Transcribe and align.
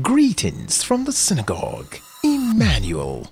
Greetings 0.00 0.82
from 0.82 1.04
the 1.04 1.12
synagogue, 1.12 1.98
Emmanuel. 2.24 3.30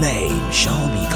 Name 0.00 0.50
shall 0.50 0.88
be 0.88 1.09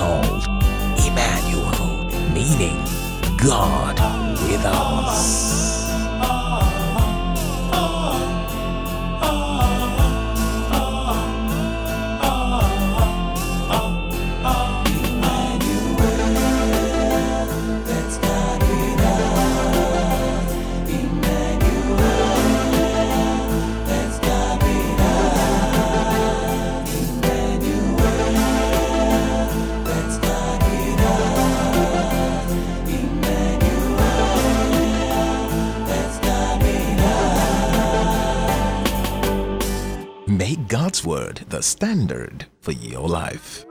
standard 41.64 42.44
for 42.60 42.72
your 42.72 43.08
life. 43.08 43.64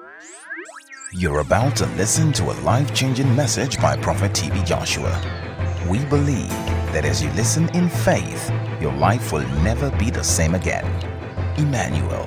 You're 1.13 1.41
about 1.41 1.75
to 1.75 1.85
listen 1.95 2.33
to 2.33 2.45
a 2.45 2.59
life 2.61 2.93
changing 2.95 3.33
message 3.35 3.79
by 3.79 3.95
Prophet 3.97 4.31
TB 4.31 4.65
Joshua. 4.65 5.13
We 5.87 6.03
believe 6.05 6.49
that 6.91 7.05
as 7.05 7.21
you 7.21 7.29
listen 7.31 7.69
in 7.75 7.89
faith, 7.89 8.51
your 8.81 8.93
life 8.93 9.31
will 9.31 9.47
never 9.61 9.91
be 9.97 10.09
the 10.09 10.23
same 10.23 10.55
again. 10.55 10.85
Emmanuel. 11.57 12.25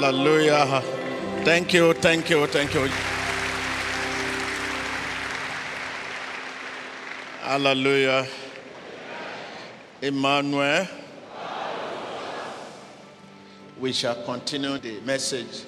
Hallelujah. 0.00 0.80
Thank 1.44 1.74
you, 1.74 1.92
thank 1.92 2.30
you, 2.30 2.46
thank 2.46 2.72
you. 2.72 2.88
Hallelujah. 7.42 8.24
Emmanuel. 10.00 10.86
We 13.80 13.92
shall 13.92 14.22
continue 14.22 14.78
the 14.78 15.00
message, 15.00 15.64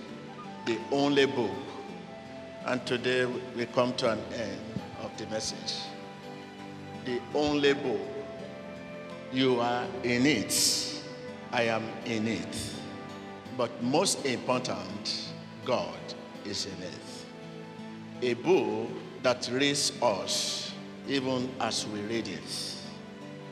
the 0.64 0.78
only 0.92 1.26
book. 1.26 1.50
And 2.66 2.86
today 2.86 3.26
we 3.56 3.66
come 3.66 3.94
to 3.94 4.12
an 4.12 4.20
end 4.32 4.60
of 5.02 5.10
the 5.16 5.26
message. 5.26 5.80
The 7.04 7.20
only 7.34 7.72
book. 7.72 8.00
You 9.32 9.58
are 9.58 9.86
in 10.04 10.24
it. 10.24 11.02
I 11.50 11.62
am 11.62 11.82
in 12.04 12.28
it. 12.28 12.79
But 13.56 13.82
most 13.82 14.24
important, 14.24 15.28
God 15.64 15.98
is 16.44 16.66
in 16.66 16.82
it. 16.82 18.30
A 18.30 18.34
book 18.34 18.88
that 19.22 19.48
reads 19.52 19.92
us 20.02 20.72
even 21.08 21.50
as 21.60 21.86
we 21.88 22.00
read 22.02 22.28
it. 22.28 22.76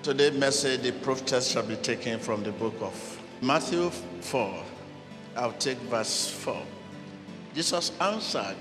Today's 0.03 0.39
message, 0.39 0.83
the 0.83 0.93
prophet 0.93 1.43
shall 1.43 1.65
be 1.65 1.77
taken 1.77 2.19
from 2.21 2.43
the 2.43 2.53
book 2.53 2.75
of 2.81 3.21
Matthew 3.43 3.91
4. 3.91 4.62
I'll 5.37 5.53
take 5.53 5.79
verse 5.91 6.31
4. 6.31 6.56
Jesus 7.55 7.93
answered, 8.00 8.56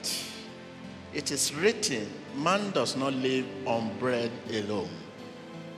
It 1.13 1.31
is 1.31 1.53
written, 1.53 2.09
man 2.35 2.71
does 2.71 2.95
not 2.95 3.13
live 3.13 3.45
on 3.65 3.91
bread 3.99 4.31
alone, 4.51 4.89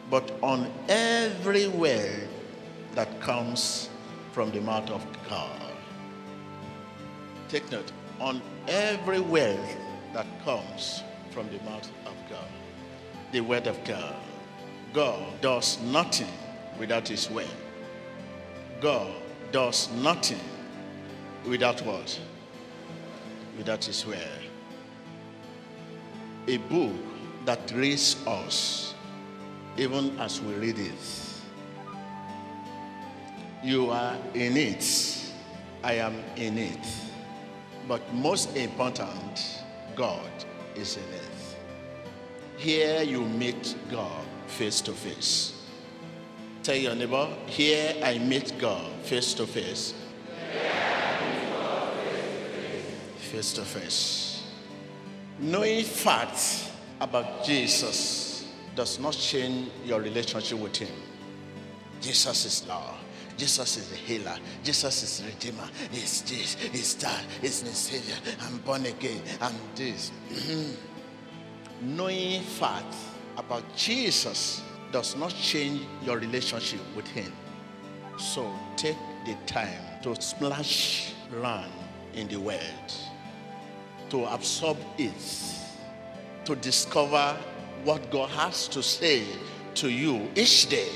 but 0.10 0.32
on 0.42 0.72
every 0.88 1.68
word 1.68 2.28
that 2.96 3.20
comes 3.20 3.90
from 4.32 4.52
the 4.52 4.62
mouth 4.62 4.90
of 4.90 5.06
God. 5.30 5.74
Take 7.48 7.72
note, 7.72 7.92
on 8.20 8.42
every 8.68 9.20
word 9.20 9.60
that 10.14 10.28
comes 10.44 11.04
from 11.32 11.48
the 11.50 11.60
mouth 11.64 11.90
of 12.06 12.14
God. 12.30 12.48
The 13.32 13.42
word 13.42 13.68
of 13.68 13.84
God. 13.84 14.16
God 14.94 15.42
does 15.42 15.80
nothing 15.82 16.32
without 16.80 17.08
his 17.08 17.30
word. 17.30 17.48
God 18.82 19.12
does 19.52 19.90
nothing 19.94 20.40
without 21.48 21.82
what? 21.82 22.20
Without 23.58 23.84
his 23.84 24.06
word. 24.06 24.18
A 26.48 26.58
book 26.58 26.96
that 27.46 27.72
reads 27.72 28.16
us 28.26 28.94
even 29.78 30.20
as 30.20 30.42
we 30.42 30.54
read 30.56 30.80
it. 30.80 31.29
You 33.64 33.90
are 33.92 34.16
in 34.34 34.56
it. 34.56 34.86
I 35.84 35.94
am 35.94 36.16
in 36.36 36.58
it. 36.58 36.88
But 37.88 38.02
most 38.14 38.56
important, 38.56 39.64
God 39.96 40.30
is 40.76 40.98
in 40.98 41.04
it. 41.04 41.50
Here 42.58 43.02
you 43.02 43.22
meet 43.22 43.76
God 43.90 44.26
face 44.48 44.82
to 44.82 44.92
face. 44.92 45.54
Tell 46.64 46.76
your 46.76 46.96
neighbor, 46.96 47.28
here 47.48 47.96
I 48.04 48.18
meet 48.18 48.54
God 48.60 48.92
face 49.04 49.34
to 49.36 49.48
face. 49.48 49.94
Face 53.18 53.54
to 53.54 53.62
face. 53.62 54.44
Knowing 55.40 55.84
facts 55.84 56.72
about 57.00 57.46
Jesus 57.46 58.48
does 58.76 59.00
not 59.00 59.14
change 59.14 59.70
your 59.86 60.02
relationship 60.02 60.60
with 60.60 60.76
Him. 60.76 60.90
Jesus 62.02 62.46
is 62.46 62.68
Lord. 62.68 62.96
Jesus 63.40 63.78
is 63.78 63.88
the 63.88 63.96
healer. 63.96 64.36
Jesus 64.66 65.02
is 65.02 65.26
redeemer. 65.26 65.64
He's 65.92 66.22
this, 66.24 66.56
he's 66.56 66.94
that, 66.96 67.24
he's 67.42 67.64
the 67.64 67.70
savior. 67.70 68.18
I'm 68.42 68.58
born 68.58 68.86
again. 68.86 69.22
I'm 69.40 69.56
this. 69.76 70.12
Knowing 71.82 72.42
fact 72.42 72.94
about 73.38 73.64
Jesus 73.78 74.62
does 74.92 75.16
not 75.16 75.30
change 75.30 75.82
your 76.04 76.18
relationship 76.18 76.82
with 76.98 77.08
him. 77.08 77.32
So 78.18 78.54
take 78.76 78.98
the 79.26 79.36
time 79.46 80.02
to 80.02 80.22
splash 80.22 81.14
around 81.34 81.72
in 82.16 82.28
the 82.28 82.42
word, 82.42 82.94
to 84.10 84.26
absorb 84.26 84.78
it, 84.98 85.14
to 86.44 86.58
discover 86.58 87.38
what 87.86 88.12
God 88.12 88.32
has 88.32 88.68
to 88.68 88.84
say 88.84 89.24
to 89.76 89.88
you 89.88 90.30
each 90.36 90.68
day 90.68 90.90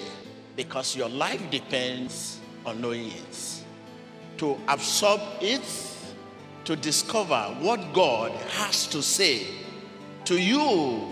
because 0.55 0.95
your 0.95 1.10
life 1.10 1.41
depends 1.50 2.39
on 2.65 2.81
knowing 2.81 3.07
it. 3.07 3.63
To 4.38 4.57
absorb 4.67 5.22
it, 5.41 5.62
to 6.65 6.75
discover 6.75 7.55
what 7.60 7.93
God 7.93 8.31
has 8.51 8.88
to 8.88 9.01
say 9.01 9.48
to 10.25 10.39
you 10.39 11.07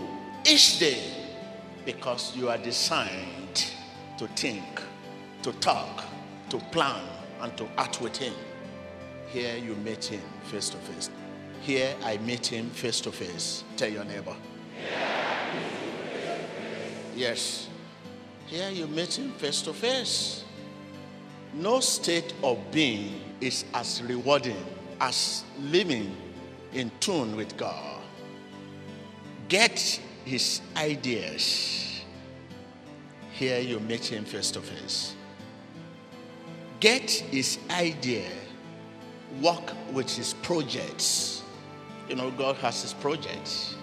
each 0.45 0.79
day 0.79 1.01
because 1.85 2.35
you 2.35 2.49
are 2.49 2.57
designed 2.57 3.71
to 4.17 4.27
think, 4.29 4.81
to 5.43 5.51
talk, 5.53 6.03
to 6.49 6.57
plan, 6.71 7.03
and 7.41 7.55
to 7.57 7.67
act 7.77 8.01
with 8.01 8.15
Him. 8.15 8.33
Here 9.27 9.57
you 9.57 9.75
meet 9.75 10.05
Him 10.05 10.21
face 10.43 10.69
to 10.69 10.77
face. 10.77 11.09
Here 11.61 11.93
I 12.03 12.17
meet 12.17 12.47
Him 12.47 12.69
face 12.69 13.01
to 13.01 13.11
face. 13.11 13.63
Tell 13.77 13.89
your 13.89 14.05
neighbor. 14.05 14.35
Yes. 17.15 17.67
Here 18.51 18.69
you 18.69 18.85
meet 18.87 19.17
him 19.17 19.31
face 19.31 19.61
to 19.61 19.71
face. 19.71 20.43
No 21.53 21.79
state 21.79 22.33
of 22.43 22.57
being 22.69 23.21
is 23.39 23.63
as 23.73 24.03
rewarding 24.03 24.61
as 24.99 25.45
living 25.57 26.13
in 26.73 26.91
tune 26.99 27.37
with 27.37 27.55
God. 27.55 28.01
Get 29.47 30.01
his 30.25 30.59
ideas. 30.75 32.01
Here 33.31 33.61
you 33.61 33.79
meet 33.79 34.11
him 34.11 34.25
face 34.25 34.51
to 34.51 34.59
face. 34.59 35.15
Get 36.81 37.09
his 37.09 37.57
idea. 37.69 38.27
Work 39.41 39.71
with 39.93 40.13
his 40.13 40.33
projects. 40.33 41.41
You 42.09 42.17
know, 42.17 42.31
God 42.31 42.57
has 42.57 42.81
his 42.81 42.93
projects. 42.95 43.75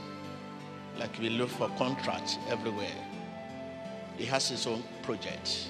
Like 0.98 1.18
we 1.18 1.30
look 1.30 1.48
for 1.48 1.70
contracts 1.78 2.36
everywhere. 2.50 3.07
He 4.18 4.24
has 4.26 4.48
his 4.48 4.66
own 4.66 4.82
project. 5.02 5.68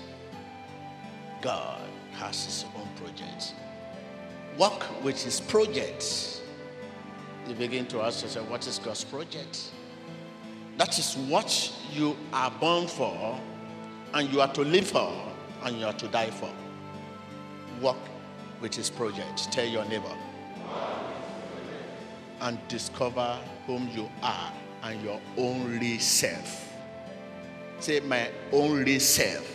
God 1.43 1.81
has 2.12 2.45
his 2.47 2.64
own 2.76 2.88
project. 2.97 3.55
Work 4.59 5.05
with 5.05 5.23
his 5.23 5.38
project. 5.38 6.40
You 7.47 7.55
begin 7.55 7.87
to 7.88 8.00
ask 8.00 8.23
yourself, 8.23 8.49
what 8.49 8.67
is 8.67 8.78
God's 8.78 9.05
project? 9.05 9.71
That 10.78 10.99
is 10.99 11.14
what 11.28 11.73
you 11.93 12.17
are 12.33 12.50
born 12.50 12.88
for, 12.88 13.38
and 14.14 14.33
you 14.33 14.40
are 14.40 14.52
to 14.55 14.62
live 14.62 14.87
for, 14.87 15.12
and 15.64 15.78
you 15.78 15.87
are 15.87 15.93
to 15.93 16.09
die 16.09 16.31
for. 16.31 16.50
Work 17.83 17.97
with 18.61 18.75
his 18.75 18.88
project. 18.88 19.52
Tell 19.52 19.67
your 19.67 19.85
neighbor. 19.85 20.17
And 22.40 22.59
discover 22.69 23.38
whom 23.67 23.88
you 23.95 24.09
are 24.23 24.52
and 24.83 25.02
your 25.02 25.21
only 25.37 25.99
self. 25.99 26.68
Say, 27.80 28.00
my 28.00 28.28
only 28.52 28.99
self. 28.99 29.47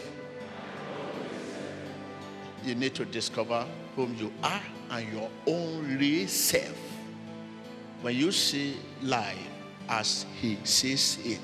You 2.63 2.75
need 2.75 2.95
to 2.95 3.05
discover 3.05 3.65
whom 3.95 4.15
you 4.15 4.31
are 4.43 4.61
and 4.91 5.11
your 5.11 5.29
only 5.45 6.27
self. 6.27 6.77
When 8.01 8.15
you 8.15 8.31
see 8.31 8.77
life 9.01 9.37
as 9.89 10.25
He 10.39 10.57
sees 10.63 11.19
it 11.23 11.39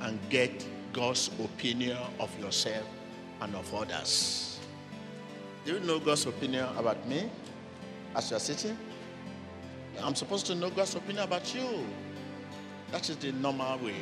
and 0.00 0.18
get 0.28 0.66
God's 0.92 1.30
opinion 1.42 1.98
of 2.18 2.38
yourself 2.38 2.86
and 3.40 3.54
of 3.54 3.72
others. 3.74 4.58
Do 5.64 5.74
you 5.74 5.80
know 5.80 5.98
God's 5.98 6.26
opinion 6.26 6.66
about 6.76 7.06
me 7.06 7.30
as 8.14 8.30
you're 8.30 8.40
sitting? 8.40 8.76
I'm 10.02 10.14
supposed 10.14 10.46
to 10.46 10.54
know 10.54 10.70
God's 10.70 10.94
opinion 10.94 11.24
about 11.24 11.54
you. 11.54 11.84
That 12.92 13.08
is 13.08 13.16
the 13.16 13.32
normal 13.32 13.78
way. 13.78 13.94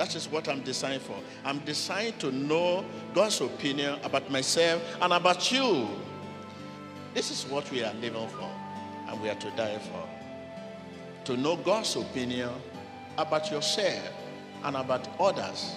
That 0.00 0.16
is 0.16 0.30
what 0.30 0.48
I'm 0.48 0.62
designed 0.62 1.02
for. 1.02 1.20
I'm 1.44 1.58
designed 1.58 2.18
to 2.20 2.32
know 2.32 2.86
God's 3.12 3.42
opinion 3.42 3.98
about 4.02 4.30
myself 4.30 4.82
and 4.98 5.12
about 5.12 5.52
you. 5.52 5.86
This 7.12 7.30
is 7.30 7.44
what 7.44 7.70
we 7.70 7.84
are 7.84 7.92
living 7.92 8.26
for 8.28 8.50
and 9.08 9.20
we 9.20 9.28
are 9.28 9.34
to 9.34 9.50
die 9.58 9.78
for. 9.78 10.08
To 11.26 11.36
know 11.36 11.54
God's 11.54 11.96
opinion 11.96 12.48
about 13.18 13.50
yourself 13.50 14.10
and 14.64 14.74
about 14.74 15.06
others. 15.20 15.70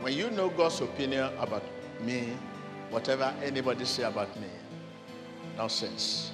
When 0.00 0.12
you 0.12 0.30
know 0.30 0.48
God's 0.50 0.80
opinion 0.80 1.32
about 1.40 1.64
me, 2.00 2.28
whatever 2.90 3.34
anybody 3.42 3.86
say 3.86 4.04
about 4.04 4.40
me, 4.40 4.46
nonsense. 5.56 6.30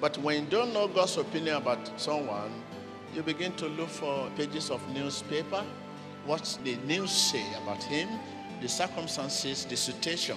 But 0.00 0.16
when 0.16 0.44
you 0.44 0.50
don't 0.50 0.72
know 0.72 0.88
God's 0.88 1.18
opinion 1.18 1.56
about 1.56 2.00
someone, 2.00 2.52
you 3.14 3.22
begin 3.22 3.52
to 3.56 3.66
look 3.68 3.88
for 3.88 4.30
pages 4.36 4.70
of 4.70 4.86
newspaper, 4.94 5.64
what 6.24 6.58
the 6.64 6.76
news 6.86 7.10
say 7.10 7.44
about 7.62 7.82
him, 7.82 8.08
the 8.60 8.68
circumstances, 8.68 9.64
the 9.64 9.76
situation. 9.76 10.36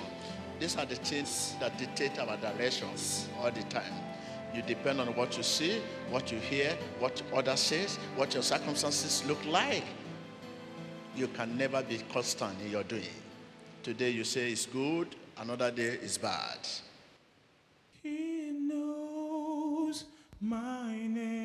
These 0.59 0.77
are 0.77 0.85
the 0.85 0.95
things 0.95 1.55
that 1.59 1.77
dictate 1.77 2.17
our 2.19 2.37
directions 2.37 3.29
all 3.39 3.51
the 3.51 3.63
time. 3.63 3.93
You 4.53 4.61
depend 4.61 5.01
on 5.01 5.07
what 5.15 5.37
you 5.37 5.43
see, 5.43 5.81
what 6.09 6.31
you 6.31 6.39
hear, 6.39 6.77
what 6.99 7.21
others 7.33 7.59
says, 7.59 7.97
what 8.15 8.33
your 8.33 8.43
circumstances 8.43 9.23
look 9.25 9.43
like. 9.45 9.83
You 11.15 11.27
can 11.27 11.57
never 11.57 11.81
be 11.81 11.99
constant 12.11 12.59
in 12.61 12.71
your 12.71 12.83
doing. 12.83 13.03
Today 13.83 14.09
you 14.09 14.23
say 14.23 14.51
it's 14.51 14.65
good, 14.65 15.15
another 15.37 15.71
day 15.71 15.97
is 16.01 16.17
bad. 16.17 16.59
He 18.01 18.51
knows 18.51 20.05
my 20.41 20.95
name. 20.95 21.44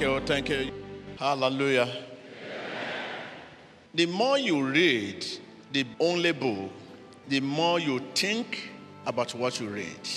Thank 0.00 0.08
you, 0.12 0.16
oh, 0.16 0.24
thank 0.24 0.48
you. 0.48 0.72
Hallelujah. 1.18 1.86
The 3.92 4.06
more 4.06 4.38
you 4.38 4.66
read 4.66 5.26
the 5.72 5.84
only 6.00 6.32
book, 6.32 6.70
the 7.28 7.40
more 7.40 7.78
you 7.78 8.00
think 8.14 8.70
about 9.04 9.34
what 9.34 9.60
you 9.60 9.68
read, 9.68 10.08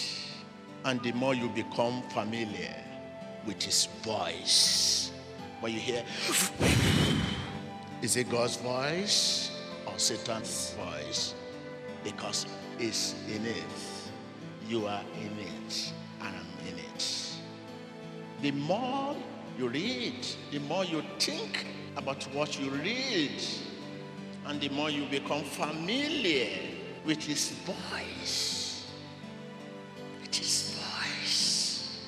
and 0.85 1.03
the 1.03 1.11
more 1.11 1.35
you 1.35 1.49
become 1.49 2.01
familiar 2.13 2.73
with 3.45 3.61
his 3.61 3.89
voice. 4.03 5.11
When 5.59 5.73
you 5.73 5.81
hear, 5.81 6.05
is 8.01 8.15
it 8.15 8.29
God's 8.29 8.55
voice 8.55 9.51
or 9.85 9.99
Satan's 9.99 10.77
voice? 10.79 11.35
Because 12.05 12.45
it's 12.79 13.15
in 13.27 13.45
it. 13.45 13.63
You 14.65 14.87
are 14.87 15.03
in 15.19 15.37
it, 15.39 15.93
and 16.21 16.37
I'm 16.37 16.67
in 16.69 16.79
it. 16.79 17.35
The 18.41 18.51
more 18.51 19.17
you 19.57 19.67
read, 19.69 20.25
the 20.51 20.59
more 20.59 20.83
you 20.85 21.03
think 21.19 21.65
about 21.95 22.23
what 22.33 22.59
you 22.59 22.69
read, 22.69 23.41
and 24.45 24.59
the 24.59 24.69
more 24.69 24.89
you 24.89 25.05
become 25.05 25.43
familiar 25.43 26.49
with 27.05 27.23
his 27.23 27.51
voice. 27.65 28.91
With 30.21 30.35
his 30.35 30.71
voice. 30.71 31.99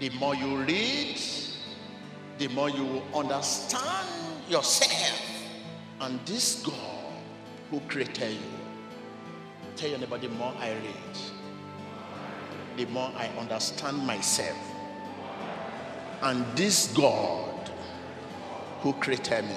The 0.00 0.10
more 0.10 0.34
you 0.34 0.56
read, 0.58 1.20
the 2.38 2.48
more 2.48 2.70
you 2.70 2.84
will 2.84 3.04
understand 3.14 4.08
yourself 4.48 5.20
and 6.00 6.20
this 6.24 6.62
God 6.62 6.74
who 7.70 7.80
created 7.80 8.32
you. 8.32 8.38
Tell 9.76 9.98
neighbor, 9.98 10.18
the 10.18 10.28
more 10.28 10.54
I 10.58 10.70
read, 10.70 11.18
the 12.76 12.86
more 12.86 13.10
I 13.16 13.28
understand 13.38 13.98
myself. 13.98 14.56
And 16.20 16.44
this 16.56 16.92
God 16.94 17.70
who 18.80 18.92
created 18.94 19.44
me, 19.44 19.56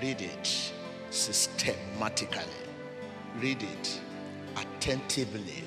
read 0.00 0.22
it 0.22 0.72
systematically, 1.10 2.42
read 3.38 3.62
it 3.62 4.00
attentively, 4.56 5.64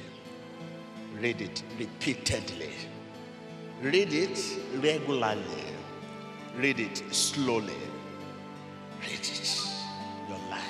read 1.20 1.42
it 1.42 1.62
repeatedly, 1.78 2.72
read 3.82 4.12
it 4.12 4.40
regularly, 4.82 5.66
read 6.58 6.80
it 6.80 6.98
slowly, 7.14 7.74
read 9.02 9.20
it. 9.20 9.60
Your 10.28 10.40
life 10.50 10.64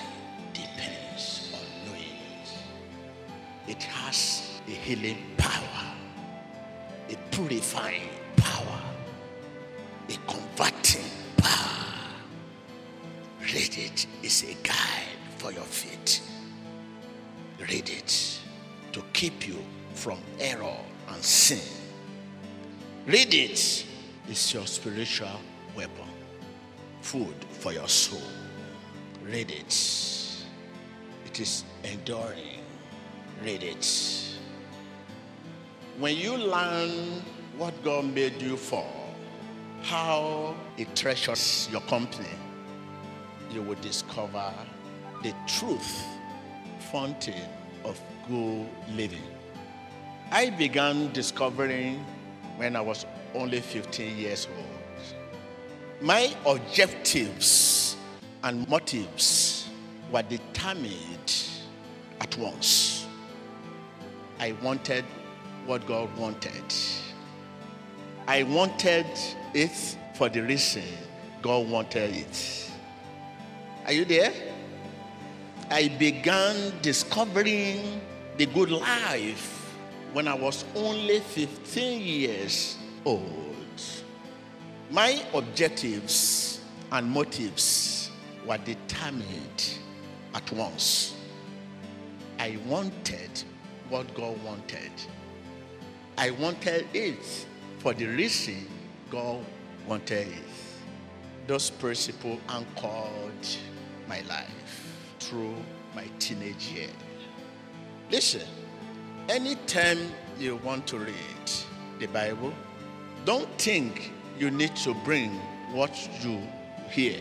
depends 0.53 1.53
on 1.53 1.85
knowing 1.85 2.17
it. 2.41 3.71
It 3.77 3.83
has 3.83 4.59
a 4.67 4.71
healing 4.71 5.17
power, 5.37 5.92
a 7.09 7.15
purifying 7.31 8.09
power, 8.37 8.81
a 10.09 10.31
converting 10.31 11.05
power. 11.37 11.85
Read 13.41 13.77
it 13.77 14.07
is 14.21 14.43
a 14.43 14.53
guide 14.65 15.17
for 15.37 15.51
your 15.51 15.63
feet. 15.63 16.21
Read 17.59 17.89
it 17.89 18.39
to 18.91 19.03
keep 19.13 19.47
you 19.47 19.57
from 19.93 20.19
error 20.39 20.77
and 21.09 21.23
sin. 21.23 21.59
Read 23.05 23.33
it 23.33 23.85
is 24.29 24.53
your 24.53 24.65
spiritual 24.65 25.39
weapon, 25.75 26.07
food 27.01 27.35
for 27.59 27.73
your 27.73 27.87
soul. 27.87 28.21
Read 29.23 29.51
it. 29.51 29.73
It 31.25 31.39
is 31.39 31.63
enduring. 31.83 32.59
Read 33.43 33.63
it. 33.63 34.32
When 35.99 36.17
you 36.17 36.35
learn 36.35 37.21
what 37.55 37.73
God 37.83 38.05
made 38.15 38.41
you 38.41 38.57
for, 38.57 38.87
how 39.83 40.55
it 40.75 40.95
treasures 40.95 41.69
your 41.71 41.81
company, 41.81 42.33
you 43.51 43.61
will 43.61 43.75
discover 43.75 44.51
the 45.21 45.35
truth 45.45 46.03
fountain 46.91 47.47
of 47.85 48.01
good 48.27 48.67
living. 48.95 49.21
I 50.31 50.49
began 50.49 51.11
discovering 51.11 52.03
when 52.57 52.75
I 52.75 52.81
was 52.81 53.05
only 53.35 53.61
15 53.61 54.17
years 54.17 54.47
old. 54.57 55.21
My 56.01 56.35
objectives 56.47 57.97
and 58.43 58.67
motives 58.67 59.69
were 60.11 60.23
determined 60.23 61.35
at 62.19 62.35
once. 62.37 63.05
I 64.39 64.53
wanted 64.63 65.05
what 65.65 65.85
God 65.87 66.15
wanted. 66.17 66.73
I 68.27 68.43
wanted 68.43 69.05
it 69.53 69.97
for 70.15 70.29
the 70.29 70.41
reason 70.41 70.83
God 71.41 71.67
wanted 71.69 72.15
it. 72.15 72.71
Are 73.85 73.91
you 73.91 74.05
there? 74.05 74.31
I 75.69 75.89
began 75.89 76.73
discovering 76.81 78.01
the 78.37 78.45
good 78.45 78.71
life 78.71 79.73
when 80.13 80.27
I 80.27 80.35
was 80.35 80.65
only 80.75 81.19
15 81.19 82.01
years 82.01 82.77
old. 83.05 83.23
My 84.91 85.21
objectives 85.33 86.61
and 86.91 87.09
motives 87.09 88.11
were 88.45 88.59
determined 88.59 89.79
at 90.35 90.51
once. 90.51 91.15
I 92.39 92.57
wanted 92.67 93.43
what 93.89 94.13
God 94.13 94.41
wanted. 94.43 94.91
I 96.17 96.29
wanted 96.31 96.85
it 96.93 97.45
for 97.79 97.93
the 97.93 98.05
reason 98.05 98.67
God 99.09 99.43
wanted 99.87 100.27
it. 100.27 100.43
Those 101.47 101.69
principles 101.69 102.39
anchored 102.49 103.47
my 104.07 104.21
life 104.21 104.95
through 105.19 105.55
my 105.95 106.05
teenage 106.19 106.67
years. 106.67 106.91
Listen, 108.11 108.47
anytime 109.27 109.99
you 110.39 110.57
want 110.57 110.85
to 110.87 110.99
read 110.99 111.51
the 111.99 112.07
Bible, 112.07 112.53
don't 113.25 113.49
think 113.57 114.11
you 114.37 114.51
need 114.51 114.75
to 114.77 114.93
bring 115.03 115.31
what 115.71 116.09
you 116.21 116.41
hear. 116.89 117.19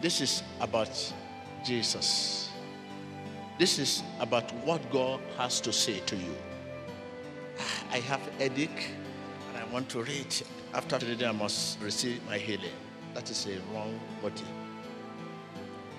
This 0.00 0.20
is 0.20 0.42
about 0.60 1.12
Jesus. 1.64 2.50
This 3.58 3.78
is 3.78 4.02
about 4.20 4.52
what 4.64 4.80
God 4.92 5.20
has 5.36 5.60
to 5.62 5.72
say 5.72 6.00
to 6.00 6.16
you. 6.16 6.36
I 7.90 7.98
have 7.98 8.20
headache 8.38 8.90
and 9.48 9.62
I 9.62 9.64
want 9.72 9.88
to 9.90 10.02
read. 10.02 10.34
After 10.74 10.98
reading, 10.98 11.28
I 11.28 11.32
must 11.32 11.80
receive 11.80 12.24
my 12.26 12.38
healing. 12.38 12.72
That 13.14 13.30
is 13.30 13.46
a 13.46 13.58
wrong 13.72 13.98
motive. 14.22 14.46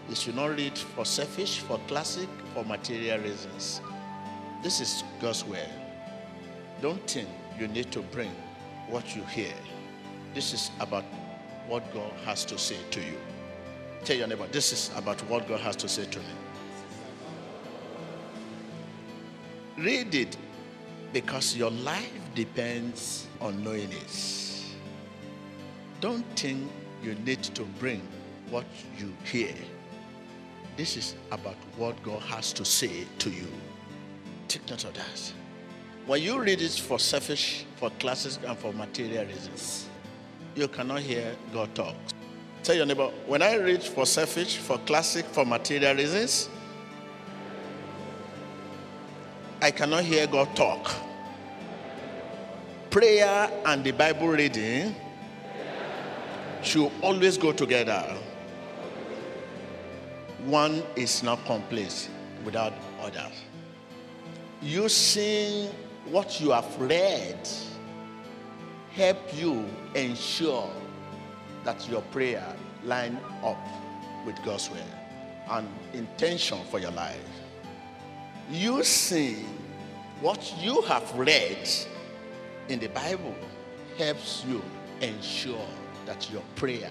You 0.07 0.15
should 0.15 0.35
not 0.35 0.55
read 0.55 0.77
for 0.77 1.05
selfish, 1.05 1.59
for 1.59 1.79
classic, 1.87 2.29
for 2.53 2.63
material 2.63 3.19
reasons. 3.19 3.81
This 4.63 4.79
is 4.81 5.03
God's 5.21 5.45
word. 5.45 5.69
Don't 6.81 7.05
think 7.09 7.29
you 7.59 7.67
need 7.67 7.91
to 7.91 8.01
bring 8.01 8.31
what 8.87 9.15
you 9.15 9.23
hear. 9.25 9.53
This 10.33 10.53
is 10.53 10.71
about 10.79 11.03
what 11.67 11.93
God 11.93 12.11
has 12.25 12.45
to 12.45 12.57
say 12.57 12.77
to 12.91 12.99
you. 12.99 13.17
Tell 14.03 14.15
your 14.15 14.27
neighbor, 14.27 14.47
this 14.51 14.71
is 14.71 14.91
about 14.97 15.19
what 15.29 15.47
God 15.47 15.59
has 15.59 15.75
to 15.77 15.89
say 15.89 16.05
to 16.05 16.19
me. 16.19 16.25
Read 19.77 20.15
it 20.15 20.37
because 21.13 21.55
your 21.55 21.71
life 21.71 22.11
depends 22.35 23.27
on 23.41 23.63
knowing 23.63 23.91
it. 23.91 24.63
Don't 26.01 26.25
think 26.35 26.69
you 27.03 27.15
need 27.25 27.43
to 27.43 27.63
bring 27.79 28.01
what 28.49 28.65
you 28.97 29.13
hear. 29.23 29.53
This 30.77 30.95
is 30.95 31.15
about 31.31 31.55
what 31.77 32.01
God 32.03 32.21
has 32.21 32.53
to 32.53 32.63
say 32.63 33.05
to 33.19 33.29
you. 33.29 33.47
Take 34.47 34.69
note 34.69 34.85
of 34.85 34.93
that. 34.93 35.33
When 36.05 36.21
you 36.21 36.39
read 36.39 36.61
it 36.61 36.71
for 36.71 36.97
selfish, 36.97 37.65
for 37.75 37.89
classes, 37.99 38.39
and 38.47 38.57
for 38.57 38.73
material 38.73 39.25
reasons, 39.25 39.87
you 40.55 40.67
cannot 40.67 41.01
hear 41.01 41.35
God 41.53 41.73
talk. 41.75 41.95
Tell 42.63 42.75
your 42.75 42.85
neighbor, 42.85 43.11
when 43.27 43.41
I 43.41 43.55
read 43.55 43.83
for 43.83 44.05
selfish, 44.05 44.57
for 44.57 44.77
classic, 44.79 45.25
for 45.25 45.45
material 45.45 45.95
reasons, 45.95 46.49
I 49.61 49.71
cannot 49.71 50.05
hear 50.05 50.25
God 50.25 50.55
talk. 50.55 50.89
Prayer 52.89 53.51
and 53.65 53.83
the 53.83 53.91
Bible 53.91 54.29
reading 54.29 54.95
should 56.61 56.89
always 57.01 57.37
go 57.37 57.51
together. 57.51 58.03
One 60.45 60.81
is 60.95 61.23
not 61.23 61.43
complete 61.45 62.09
without 62.45 62.73
others. 63.01 63.43
Using 64.61 65.69
what 66.09 66.39
you 66.39 66.51
have 66.51 66.79
read 66.79 67.47
help 68.93 69.17
you 69.35 69.65
ensure 69.93 70.71
that 71.65 71.87
your 71.89 72.01
prayer 72.13 72.55
line 72.85 73.19
up 73.43 73.57
with 74.25 74.35
God's 74.45 74.69
will 74.69 74.79
and 75.51 75.67
intention 75.93 76.59
for 76.71 76.79
your 76.79 76.91
life. 76.91 77.28
Using 78.51 79.45
what 80.21 80.55
you 80.59 80.81
have 80.83 81.13
read 81.15 81.69
in 82.67 82.79
the 82.79 82.87
Bible 82.87 83.35
helps 83.97 84.43
you 84.47 84.61
ensure 85.01 85.67
that 86.07 86.31
your 86.31 86.41
prayer 86.55 86.89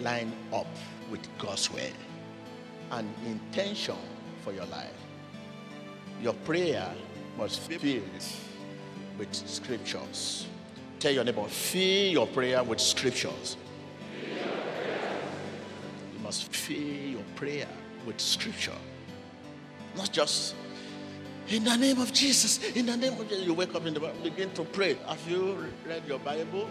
line 0.00 0.32
up 0.52 0.68
with 1.10 1.26
God's 1.38 1.72
word 1.72 1.92
and 2.92 3.08
intention 3.26 3.96
for 4.42 4.52
your 4.52 4.66
life. 4.66 4.94
Your 6.22 6.34
prayer 6.34 6.88
must 7.36 7.68
be 7.68 7.78
filled 7.78 8.04
with 9.18 9.34
scriptures. 9.34 10.46
Tell 11.00 11.12
your 11.12 11.24
neighbor, 11.24 11.48
fill 11.48 12.12
your 12.12 12.26
prayer 12.28 12.62
with 12.62 12.80
scriptures. 12.80 13.56
You 16.14 16.20
must 16.22 16.44
fill 16.54 16.76
your 16.76 17.24
prayer 17.34 17.66
with 18.06 18.20
scripture. 18.20 18.78
Not 19.96 20.12
just 20.12 20.54
in 21.48 21.64
the 21.64 21.76
name 21.76 22.00
of 22.00 22.12
Jesus, 22.12 22.62
in 22.74 22.86
the 22.86 22.96
name 22.96 23.14
of 23.14 23.28
Jesus. 23.28 23.44
You 23.44 23.54
wake 23.54 23.74
up 23.74 23.86
in 23.86 23.94
the 23.94 24.00
begin 24.22 24.50
to 24.52 24.64
pray. 24.64 24.94
Have 25.06 25.28
you 25.28 25.66
read 25.86 26.02
your 26.06 26.18
Bible? 26.18 26.68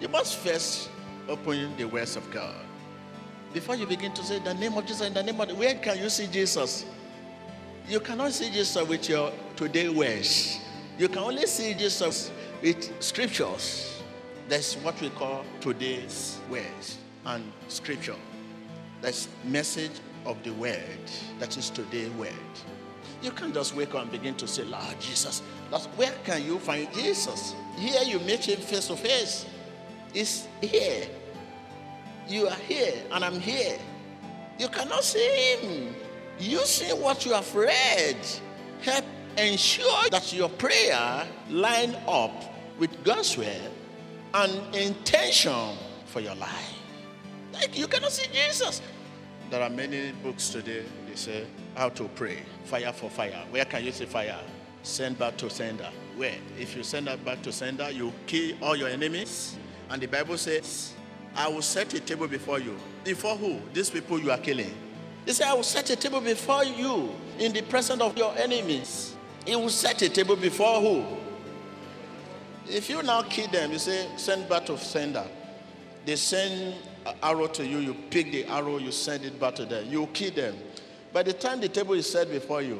You 0.00 0.08
must 0.08 0.36
first 0.36 0.90
open 1.28 1.76
the 1.76 1.84
words 1.84 2.16
of 2.16 2.28
God. 2.30 2.56
Before 3.52 3.74
you 3.74 3.86
begin 3.86 4.12
to 4.14 4.22
say 4.22 4.38
the 4.38 4.54
name 4.54 4.74
of 4.74 4.86
Jesus, 4.86 5.06
in 5.06 5.14
the 5.14 5.22
name 5.22 5.40
of 5.40 5.58
where 5.58 5.74
can 5.74 5.98
you 5.98 6.08
see 6.08 6.26
Jesus? 6.26 6.86
You 7.88 8.00
cannot 8.00 8.32
see 8.32 8.50
Jesus 8.50 8.86
with 8.86 9.08
your 9.08 9.32
today 9.56 9.88
words. 9.88 10.60
You 10.98 11.08
can 11.08 11.18
only 11.18 11.46
see 11.46 11.74
Jesus 11.74 12.30
with 12.62 13.02
scriptures. 13.02 14.02
That's 14.48 14.74
what 14.74 15.00
we 15.00 15.10
call 15.10 15.44
today's 15.60 16.38
words 16.48 16.98
and 17.26 17.44
scripture. 17.68 18.16
That's 19.00 19.28
message 19.44 19.92
of 20.24 20.42
the 20.42 20.52
word. 20.52 21.00
That 21.38 21.56
is 21.56 21.70
today's 21.70 22.10
word. 22.10 22.32
You 23.22 23.30
can't 23.30 23.52
just 23.52 23.74
wake 23.74 23.94
up 23.94 24.02
and 24.02 24.10
begin 24.10 24.34
to 24.36 24.48
say, 24.48 24.64
Lord 24.64 24.98
Jesus. 24.98 25.42
That's 25.70 25.86
where 25.86 26.12
can 26.24 26.44
you 26.44 26.58
find 26.58 26.92
Jesus? 26.94 27.54
Here 27.76 28.02
you 28.02 28.18
meet 28.20 28.48
him 28.48 28.58
face 28.58 28.86
to 28.88 28.96
face. 28.96 29.46
It's 30.14 30.48
here. 30.60 31.06
You 32.28 32.48
are 32.48 32.56
here 32.56 32.94
and 33.12 33.24
I'm 33.24 33.40
here. 33.40 33.78
You 34.58 34.68
cannot 34.68 35.04
see 35.04 35.56
him. 35.56 35.94
You 36.38 36.58
see 36.58 36.92
what 36.92 37.26
you 37.26 37.32
have 37.34 37.54
read 37.54 38.16
help 38.82 39.04
ensure 39.36 40.08
that 40.10 40.32
your 40.32 40.48
prayer 40.48 41.26
line 41.50 41.94
up 42.08 42.32
with 42.78 43.04
God's 43.04 43.36
word 43.36 43.70
and 44.34 44.74
intention 44.74 45.76
for 46.06 46.20
your 46.20 46.34
life. 46.36 46.74
Like 47.52 47.76
you 47.76 47.86
cannot 47.86 48.12
see 48.12 48.30
Jesus. 48.32 48.80
There 49.50 49.62
are 49.62 49.70
many 49.70 50.12
books 50.22 50.48
today. 50.50 50.84
They 51.08 51.16
say 51.16 51.46
how 51.80 51.88
to 51.88 52.04
pray. 52.08 52.36
Fire 52.64 52.92
for 52.92 53.08
fire. 53.08 53.42
Where 53.50 53.64
can 53.64 53.82
you 53.82 53.90
see 53.90 54.04
fire? 54.04 54.38
Send 54.82 55.18
back 55.18 55.38
to 55.38 55.48
sender. 55.48 55.88
Where? 56.14 56.34
If 56.58 56.76
you 56.76 56.82
send 56.82 57.06
that 57.06 57.24
back 57.24 57.40
to 57.40 57.52
sender, 57.52 57.90
you 57.90 58.12
kill 58.26 58.54
all 58.62 58.76
your 58.76 58.88
enemies. 58.88 59.56
And 59.88 60.02
the 60.02 60.06
Bible 60.06 60.36
says, 60.36 60.92
I 61.34 61.48
will 61.48 61.62
set 61.62 61.94
a 61.94 62.00
table 62.00 62.28
before 62.28 62.58
you. 62.58 62.76
Before 63.02 63.34
who? 63.34 63.60
These 63.72 63.88
people 63.88 64.20
you 64.20 64.30
are 64.30 64.36
killing. 64.36 64.74
He 65.24 65.32
said, 65.32 65.46
I 65.48 65.54
will 65.54 65.62
set 65.62 65.88
a 65.88 65.96
table 65.96 66.20
before 66.20 66.64
you 66.64 67.14
in 67.38 67.54
the 67.54 67.62
presence 67.62 68.02
of 68.02 68.14
your 68.14 68.36
enemies. 68.36 69.16
He 69.46 69.56
will 69.56 69.70
set 69.70 70.02
a 70.02 70.10
table 70.10 70.36
before 70.36 70.82
who? 70.82 71.02
If 72.68 72.90
you 72.90 73.02
now 73.02 73.22
kill 73.22 73.48
them, 73.48 73.72
you 73.72 73.78
say, 73.78 74.06
send 74.18 74.50
back 74.50 74.66
to 74.66 74.76
sender. 74.76 75.24
They 76.04 76.16
send 76.16 76.74
arrow 77.22 77.46
to 77.46 77.66
you, 77.66 77.78
you 77.78 77.94
pick 78.10 78.32
the 78.32 78.44
arrow, 78.44 78.76
you 78.76 78.92
send 78.92 79.24
it 79.24 79.40
back 79.40 79.54
to 79.54 79.64
them. 79.64 79.88
You 79.88 80.06
kill 80.12 80.32
them. 80.32 80.54
By 81.12 81.24
the 81.24 81.32
time 81.32 81.60
the 81.60 81.68
table 81.68 81.94
is 81.94 82.08
set 82.08 82.30
before 82.30 82.62
you, 82.62 82.78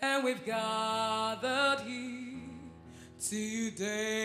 and 0.00 0.24
we've 0.24 0.44
gathered 0.44 1.80
here 1.86 2.40
today. 3.20 4.21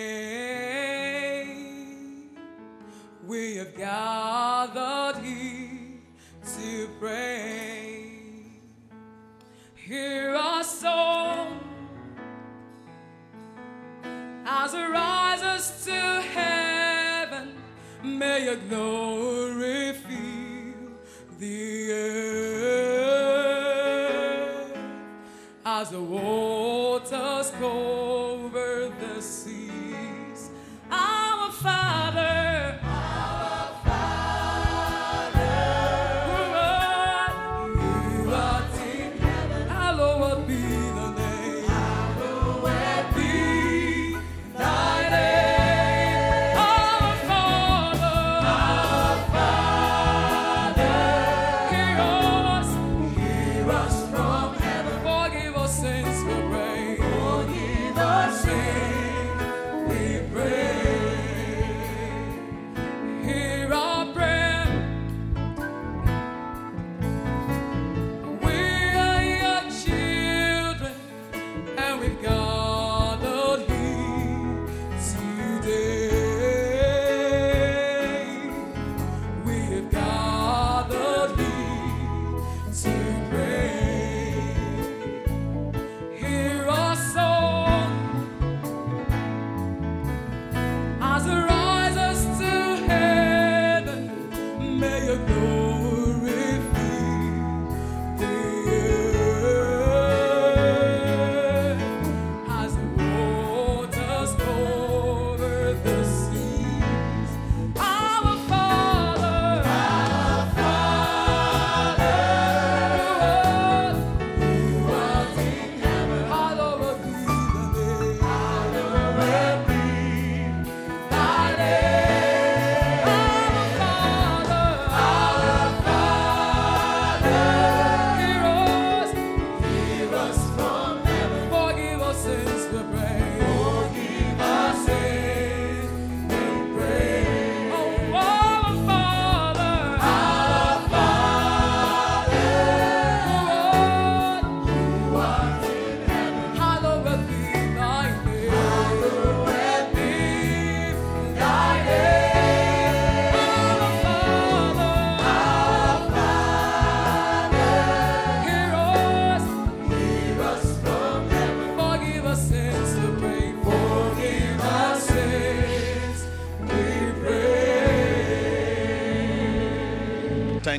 May 18.47 18.53
your 18.53 19.46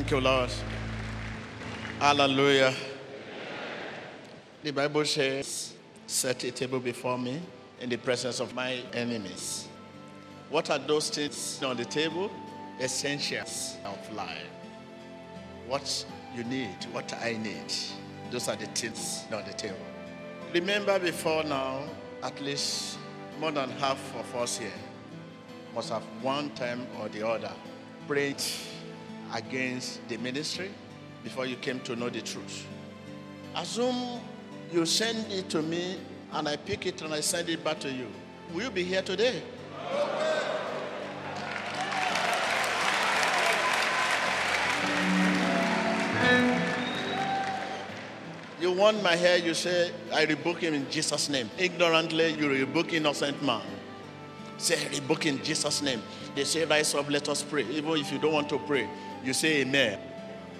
Thank 0.09 0.23
you, 0.23 0.27
Lord. 0.27 0.49
Hallelujah. 1.99 2.73
The 4.63 4.71
Bible 4.71 5.05
says, 5.05 5.75
Set 6.07 6.43
a 6.45 6.49
table 6.49 6.79
before 6.79 7.19
me 7.19 7.39
in 7.79 7.91
the 7.91 7.97
presence 7.97 8.39
of 8.39 8.55
my 8.55 8.81
enemies. 8.93 9.67
What 10.49 10.71
are 10.71 10.79
those 10.79 11.11
things 11.11 11.61
on 11.61 11.77
the 11.77 11.85
table? 11.85 12.31
Essentials 12.81 13.77
of 13.85 14.13
life. 14.15 14.49
What 15.67 16.03
you 16.35 16.43
need, 16.43 16.75
what 16.91 17.13
I 17.21 17.33
need. 17.33 17.71
Those 18.31 18.47
are 18.47 18.55
the 18.55 18.65
things 18.65 19.25
on 19.31 19.45
the 19.45 19.53
table. 19.53 19.77
Remember 20.55 20.97
before 20.97 21.43
now, 21.43 21.83
at 22.23 22.41
least 22.41 22.97
more 23.39 23.51
than 23.51 23.69
half 23.73 24.15
of 24.15 24.35
us 24.37 24.57
here 24.57 24.71
must 25.75 25.91
have 25.91 26.01
one 26.23 26.49
time 26.55 26.87
or 26.99 27.09
the 27.09 27.27
other 27.27 27.51
prayed 28.07 28.41
against 29.33 30.07
the 30.09 30.17
ministry 30.17 30.71
before 31.23 31.45
you 31.45 31.55
came 31.55 31.79
to 31.81 31.95
know 31.95 32.09
the 32.09 32.21
truth. 32.21 32.65
Assume 33.55 34.19
you 34.71 34.85
send 34.85 35.31
it 35.31 35.49
to 35.49 35.61
me 35.61 35.97
and 36.33 36.47
I 36.47 36.55
pick 36.55 36.85
it 36.85 37.01
and 37.01 37.13
I 37.13 37.21
send 37.21 37.49
it 37.49 37.63
back 37.63 37.79
to 37.79 37.91
you. 37.91 38.07
Will 38.53 38.63
you 38.63 38.71
be 38.71 38.83
here 38.83 39.01
today? 39.01 39.41
You 48.61 48.73
want 48.73 49.01
my 49.01 49.15
hair, 49.15 49.37
you 49.37 49.53
say, 49.53 49.91
I 50.13 50.25
rebuke 50.25 50.59
him 50.59 50.73
in 50.73 50.89
Jesus' 50.91 51.29
name. 51.29 51.49
Ignorantly, 51.57 52.33
you 52.33 52.49
rebuke 52.49 52.93
innocent 52.93 53.41
man. 53.41 53.61
Say, 54.57 54.85
rebuke 54.89 55.27
in 55.27 55.41
Jesus' 55.41 55.81
name. 55.81 56.01
They 56.35 56.43
say, 56.43 56.65
rise 56.65 56.93
up, 56.93 57.09
let 57.09 57.29
us 57.29 57.41
pray. 57.41 57.63
Even 57.71 57.91
if 57.93 58.11
you 58.11 58.19
don't 58.19 58.33
want 58.33 58.49
to 58.49 58.59
pray, 58.59 58.89
you 59.23 59.33
say 59.33 59.61
amen. 59.61 59.99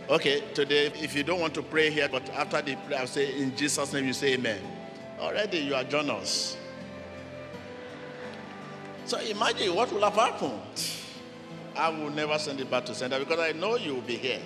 Okay, 0.10 0.42
today, 0.54 0.88
if 0.96 1.16
you 1.16 1.24
don't 1.24 1.40
want 1.40 1.54
to 1.54 1.62
pray 1.62 1.90
here, 1.92 2.10
but 2.10 2.28
after 2.32 2.62
the 2.62 2.76
prayer, 2.76 3.00
I'll 3.00 3.08
say, 3.08 3.40
in 3.40 3.56
Jesus' 3.56 3.94
name, 3.94 4.06
you 4.06 4.14
say 4.14 4.34
amen. 4.34 4.60
Already, 5.20 5.60
you 5.60 5.76
are 5.76 5.84
joiners. 5.84 6.58
So 9.06 9.20
imagine 9.20 9.76
what 9.76 9.92
will 9.92 10.02
have 10.02 10.16
happened. 10.16 10.62
I 11.76 11.90
will 11.90 12.10
never 12.10 12.38
send 12.40 12.60
it 12.60 12.70
back 12.70 12.86
to 12.86 12.96
sender 12.96 13.20
because 13.20 13.40
I 13.40 13.52
know 13.52 13.78
you 13.78 13.96
will 13.96 14.02
be 14.02 14.16
here. 14.16 14.42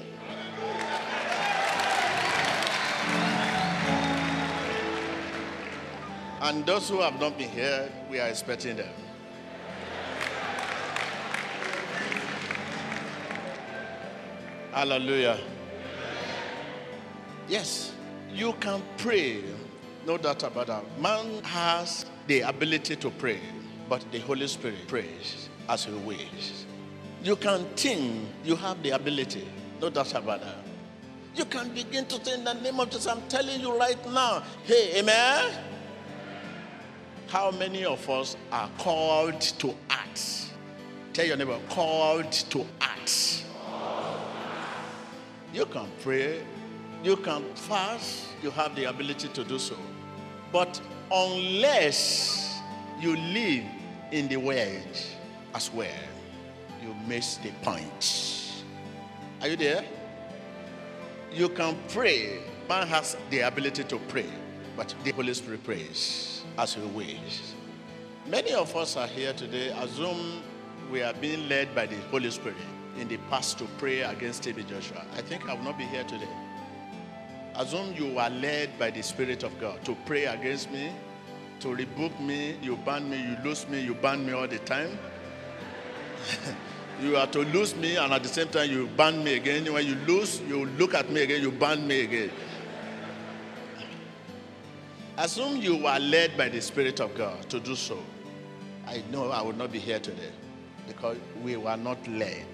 And 6.41 6.65
those 6.65 6.89
who 6.89 6.99
have 6.99 7.19
not 7.21 7.37
been 7.37 7.49
here, 7.49 7.89
we 8.11 8.19
are 8.19 8.27
expecting 8.27 8.75
them. 8.75 8.93
Hallelujah. 14.73 15.39
Yes, 17.47 17.93
you 18.33 18.53
can 18.53 18.81
pray, 18.97 19.43
no 20.07 20.17
doubt 20.17 20.41
about 20.41 20.65
that. 20.65 20.83
Man 20.99 21.43
has 21.43 22.07
the 22.25 22.41
ability 22.41 22.95
to 22.95 23.11
pray, 23.11 23.39
but 23.87 24.03
the 24.11 24.17
Holy 24.19 24.47
Spirit 24.47 24.87
prays 24.87 25.49
as 25.69 25.85
he 25.85 25.91
wills. 25.91 26.65
You 27.23 27.35
can 27.35 27.65
think 27.75 28.27
you 28.43 28.55
have 28.55 28.81
the 28.81 28.89
ability, 28.91 29.47
no 29.79 29.91
doubt 29.91 30.15
about 30.15 30.41
that. 30.41 30.57
You 31.35 31.45
can 31.45 31.69
begin 31.69 32.07
to 32.07 32.25
say 32.25 32.33
in 32.33 32.43
the 32.43 32.53
name 32.53 32.79
of 32.79 32.89
Jesus, 32.89 33.05
I'm 33.05 33.21
telling 33.27 33.61
you 33.61 33.77
right 33.77 34.03
now, 34.09 34.41
hey, 34.63 34.99
amen. 34.99 35.51
How 37.27 37.51
many 37.51 37.85
of 37.85 38.09
us 38.09 38.35
are 38.51 38.69
called 38.79 39.39
to 39.39 39.75
act? 39.91 40.47
Tell 41.13 41.25
your 41.25 41.37
neighbor, 41.37 41.59
called 41.69 42.31
to 42.31 42.65
act. 42.81 43.45
You 45.53 45.67
can 45.67 45.87
pray, 46.01 46.41
you 47.03 47.15
can 47.15 47.43
fast, 47.53 48.25
you 48.41 48.49
have 48.49 48.75
the 48.75 48.85
ability 48.85 49.27
to 49.27 49.43
do 49.43 49.59
so. 49.59 49.77
But 50.51 50.81
unless 51.11 52.59
you 52.99 53.15
live 53.15 53.63
in 54.11 54.27
the 54.27 54.37
world 54.37 54.97
as 55.53 55.71
well, 55.71 55.87
you 56.81 56.95
miss 57.07 57.37
the 57.37 57.51
point. 57.61 58.63
Are 59.41 59.47
you 59.47 59.55
there? 59.55 59.85
You 61.31 61.49
can 61.49 61.77
pray. 61.89 62.39
Man 62.67 62.87
has 62.87 63.15
the 63.29 63.41
ability 63.41 63.83
to 63.83 63.99
pray, 64.07 64.29
but 64.75 64.95
the 65.03 65.11
Holy 65.11 65.35
Spirit 65.35 65.63
prays 65.63 66.41
as 66.57 66.73
he 66.73 66.81
wills. 66.81 67.53
Many 68.25 68.53
of 68.53 68.75
us 68.75 68.97
are 68.97 69.07
here 69.07 69.33
today. 69.33 69.67
Assume 69.69 70.41
we 70.91 71.03
are 71.03 71.13
being 71.13 71.47
led 71.47 71.75
by 71.75 71.85
the 71.85 71.97
Holy 72.09 72.31
Spirit 72.31 72.57
in 72.99 73.07
the 73.07 73.17
past 73.29 73.57
to 73.59 73.65
pray 73.77 74.01
against 74.01 74.43
TB 74.43 74.67
Joshua. 74.67 75.05
I 75.15 75.21
think 75.21 75.49
I 75.49 75.53
will 75.53 75.63
not 75.63 75.77
be 75.77 75.85
here 75.85 76.03
today. 76.03 76.29
Assume 77.55 77.93
you 77.93 78.17
are 78.17 78.29
led 78.29 78.77
by 78.79 78.89
the 78.89 79.01
Spirit 79.01 79.43
of 79.43 79.59
God 79.59 79.83
to 79.85 79.95
pray 80.05 80.25
against 80.25 80.71
me, 80.71 80.91
to 81.59 81.73
rebuke 81.73 82.19
me, 82.19 82.57
you 82.61 82.75
ban 82.77 83.09
me, 83.09 83.17
you 83.21 83.37
lose 83.43 83.67
me, 83.67 83.79
you 83.81 83.93
ban 83.93 84.25
me 84.25 84.33
all 84.33 84.47
the 84.47 84.59
time. 84.59 84.97
you 87.01 87.15
are 87.15 87.27
to 87.27 87.39
lose 87.39 87.75
me, 87.75 87.95
and 87.95 88.11
at 88.11 88.23
the 88.23 88.29
same 88.29 88.47
time, 88.47 88.71
you 88.71 88.87
ban 88.97 89.23
me 89.23 89.35
again. 89.35 89.71
When 89.71 89.85
you 89.85 89.95
lose, 90.07 90.41
you 90.41 90.65
look 90.65 90.93
at 90.93 91.09
me 91.11 91.21
again, 91.21 91.41
you 91.41 91.51
ban 91.51 91.87
me 91.87 92.01
again. 92.01 92.31
Assume 95.17 95.57
you 95.57 95.85
are 95.85 95.99
led 95.99 96.35
by 96.37 96.49
the 96.49 96.59
Spirit 96.59 96.99
of 96.99 97.13
God 97.15 97.47
to 97.49 97.59
do 97.59 97.75
so. 97.75 97.99
I 98.87 99.03
know 99.11 99.29
I 99.29 99.41
would 99.41 99.57
not 99.57 99.71
be 99.71 99.77
here 99.79 99.99
today 99.99 100.31
because 100.87 101.17
we 101.43 101.55
were 101.55 101.77
not 101.77 102.05
led. 102.07 102.47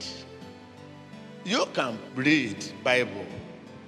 You 1.46 1.66
can 1.74 1.98
read 2.16 2.64
Bible, 2.84 3.26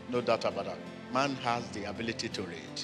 no 0.10 0.22
doubt 0.22 0.46
about 0.46 0.66
that. 0.66 0.78
Man 1.14 1.36
has 1.36 1.68
the 1.70 1.84
ability 1.90 2.30
to 2.30 2.44
read. 2.44 2.82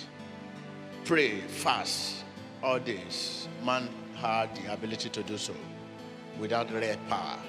Pray, 1.05 1.39
fast, 1.39 2.25
all 2.61 2.79
this. 2.79 3.47
Man 3.63 3.87
had 4.15 4.53
the 4.55 4.73
ability 4.73 5.09
to 5.09 5.23
do 5.23 5.37
so 5.37 5.53
without 6.37 6.71
rare 6.73 6.97
power. 7.07 7.39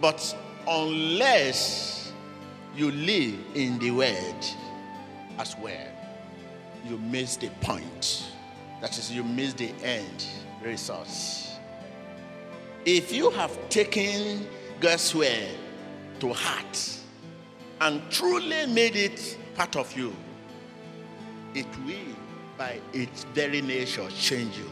But 0.00 0.36
unless 0.68 2.12
you 2.76 2.90
live 2.90 3.38
in 3.54 3.78
the 3.78 3.90
word 3.90 4.46
as 5.38 5.56
well, 5.56 5.88
you 6.86 6.98
miss 6.98 7.36
the 7.36 7.48
point. 7.62 8.26
That 8.82 8.98
is, 8.98 9.10
you 9.10 9.24
miss 9.24 9.54
the 9.54 9.70
end 9.82 10.26
results. 10.62 11.52
If 12.84 13.12
you 13.12 13.30
have 13.30 13.68
taken 13.70 14.46
God's 14.80 15.14
word 15.14 15.56
to 16.20 16.32
heart 16.32 17.00
and 17.80 18.02
truly 18.10 18.66
made 18.66 18.96
it 18.96 19.38
part 19.54 19.76
of 19.76 19.96
you, 19.96 20.14
it 21.54 21.66
will, 21.86 22.16
by 22.56 22.80
its 22.92 23.24
very 23.34 23.60
nature, 23.60 24.08
change 24.10 24.56
you. 24.56 24.70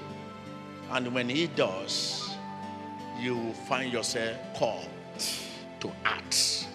And 0.91 1.15
when 1.15 1.31
it 1.31 1.55
does, 1.57 2.31
you 3.21 3.37
will 3.37 3.53
find 3.53 3.93
yourself 3.93 4.37
called 4.57 4.89
to 5.81 5.91
act. 6.05 6.69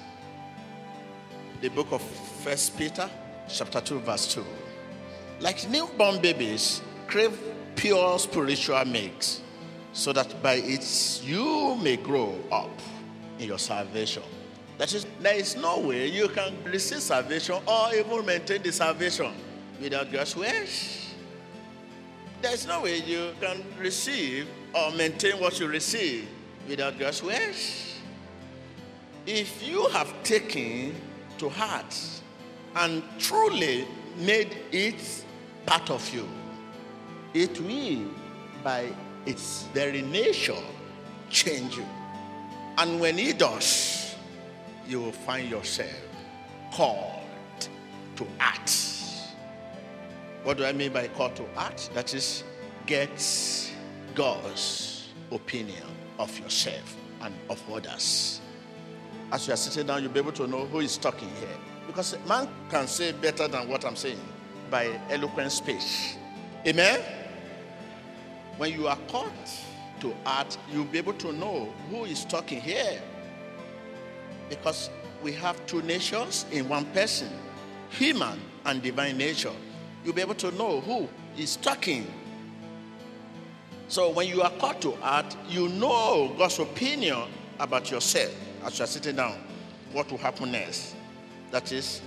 The 1.61 1.69
book 1.69 1.87
of 1.91 2.01
First 2.43 2.77
Peter, 2.77 3.09
chapter 3.49 3.81
2, 3.81 3.99
verse 3.99 4.33
2. 4.33 4.45
Like 5.39 5.69
newborn 5.69 6.21
babies, 6.21 6.81
crave 7.07 7.37
pure 7.75 8.19
spiritual 8.19 8.85
milks, 8.85 9.41
so 9.93 10.13
that 10.13 10.41
by 10.43 10.55
it 10.55 11.21
you 11.23 11.75
may 11.75 11.97
grow 11.97 12.35
up 12.51 12.69
in 13.39 13.47
your 13.47 13.59
salvation. 13.59 14.23
That 14.77 14.93
is, 14.93 15.07
there 15.21 15.35
is 15.35 15.55
no 15.55 15.79
way 15.79 16.07
you 16.07 16.27
can 16.29 16.53
receive 16.63 17.01
salvation 17.01 17.55
or 17.65 17.93
even 17.95 18.25
maintain 18.25 18.61
the 18.61 18.71
salvation 18.71 19.33
without 19.81 20.11
God's 20.11 20.35
wish. 20.35 21.13
There 22.41 22.53
is 22.53 22.67
no 22.67 22.81
way 22.81 22.99
you 22.99 23.31
can 23.41 23.63
receive 23.79 24.47
or 24.73 24.91
maintain 24.91 25.39
what 25.39 25.59
you 25.59 25.67
receive 25.67 26.27
without 26.67 26.99
God's 26.99 27.23
wish. 27.23 27.95
If 29.25 29.67
you 29.67 29.87
have 29.89 30.11
taken 30.23 30.95
to 31.39 31.49
heart 31.49 31.95
and 32.75 33.01
truly 33.17 33.87
made 34.17 34.55
it 34.71 35.25
part 35.65 35.89
of 35.89 36.07
you, 36.13 36.27
it 37.33 37.59
will, 37.59 38.09
by 38.63 38.85
its 39.25 39.63
very 39.73 40.03
nature, 40.03 40.53
change 41.29 41.77
you. 41.77 41.85
And 42.77 42.99
when 42.99 43.17
it 43.17 43.39
does, 43.39 43.96
you 44.87 45.01
will 45.01 45.11
find 45.11 45.49
yourself 45.49 45.91
called 46.71 47.23
to 48.15 48.27
act. 48.39 48.87
What 50.43 50.57
do 50.57 50.65
I 50.65 50.71
mean 50.71 50.93
by 50.93 51.07
called 51.09 51.35
to 51.35 51.45
act? 51.57 51.93
That 51.93 52.13
is, 52.13 52.43
get 52.85 53.73
God's 54.15 55.09
opinion 55.31 55.83
of 56.19 56.37
yourself 56.39 56.95
and 57.21 57.35
of 57.49 57.61
others. 57.71 58.41
As 59.31 59.45
you 59.45 59.53
are 59.53 59.57
sitting 59.57 59.87
down, 59.87 60.03
you'll 60.03 60.11
be 60.11 60.19
able 60.19 60.31
to 60.33 60.47
know 60.47 60.65
who 60.65 60.79
is 60.79 60.97
talking 60.97 61.29
here. 61.39 61.57
Because 61.85 62.17
man 62.27 62.47
can 62.69 62.87
say 62.87 63.11
better 63.11 63.47
than 63.47 63.67
what 63.67 63.85
I'm 63.85 63.95
saying 63.95 64.19
by 64.71 64.99
eloquent 65.09 65.51
speech. 65.51 66.15
Amen? 66.65 67.01
When 68.57 68.71
you 68.71 68.87
are 68.87 68.97
called 69.07 69.31
to 69.99 70.13
act, 70.25 70.57
you'll 70.71 70.85
be 70.85 70.97
able 70.97 71.13
to 71.13 71.33
know 71.33 71.73
who 71.89 72.05
is 72.05 72.25
talking 72.25 72.61
here. 72.61 73.01
Because 74.49 74.89
we 75.23 75.33
have 75.33 75.63
two 75.65 75.81
natures 75.81 76.45
in 76.51 76.69
one 76.69 76.85
person 76.85 77.29
human 77.89 78.39
and 78.65 78.81
divine 78.81 79.17
nature. 79.17 79.53
You'll 80.03 80.13
be 80.13 80.21
able 80.21 80.35
to 80.35 80.51
know 80.51 80.81
who 80.81 81.07
is 81.37 81.55
talking. 81.57 82.05
So 83.87 84.09
when 84.09 84.27
you 84.27 84.41
are 84.41 84.51
called 84.51 84.81
to 84.81 84.95
act, 85.01 85.37
you 85.47 85.69
know 85.69 86.33
God's 86.37 86.59
opinion 86.59 87.23
about 87.59 87.89
yourself 87.89 88.33
as 88.63 88.77
you 88.77 88.83
are 88.83 88.87
sitting 88.87 89.15
down. 89.15 89.37
What 89.93 90.11
will 90.11 90.17
happen 90.17 90.51
next? 90.51 90.95
That 91.51 91.71
is, 91.71 92.01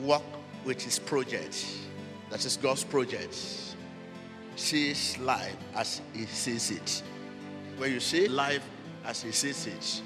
work 0.00 0.22
with 0.64 0.82
His 0.82 0.98
project. 0.98 1.64
That 2.30 2.44
is 2.44 2.56
God's 2.56 2.82
project. 2.82 3.34
Sees 4.56 5.16
life 5.18 5.56
as 5.74 6.00
He 6.12 6.26
sees 6.26 6.72
it. 6.72 7.02
When 7.78 7.92
you 7.92 8.00
see 8.00 8.26
life 8.26 8.68
as 9.04 9.22
He 9.22 9.30
sees 9.30 9.68
it, 9.68 10.02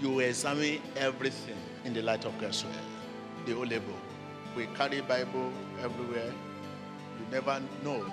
you 0.00 0.20
examine 0.20 0.80
everything 0.96 1.56
in 1.84 1.94
the 1.94 2.02
light 2.02 2.24
of 2.24 2.38
God's 2.38 2.64
word. 2.64 2.74
The 3.46 3.52
Holy 3.54 3.78
Book. 3.78 3.94
We 4.56 4.66
carry 4.74 5.00
Bible 5.00 5.52
everywhere. 5.82 6.32
You 7.18 7.26
never 7.30 7.60
know 7.82 8.04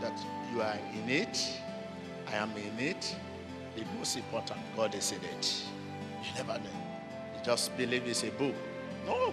that 0.00 0.18
you 0.52 0.60
are 0.60 0.78
in 0.94 1.08
it. 1.08 1.60
I 2.28 2.36
am 2.36 2.50
in 2.56 2.78
it. 2.78 3.16
The 3.76 3.84
most 3.96 4.16
important, 4.16 4.60
God 4.76 4.94
is 4.94 5.12
in 5.12 5.22
it. 5.38 5.64
You 6.22 6.34
never 6.36 6.58
know. 6.58 6.70
You 7.34 7.44
just 7.44 7.76
believe 7.76 8.06
it's 8.06 8.22
a 8.22 8.30
book. 8.30 8.54
No, 9.06 9.32